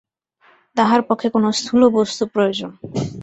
তাহার 0.77 1.01
পক্ষে 1.07 1.27
কোন 1.29 1.43
স্থূল 1.51 1.81
বস্তু 1.97 2.23
প্রয়োজন। 2.33 2.71